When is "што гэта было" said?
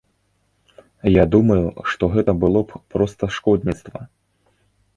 1.93-2.59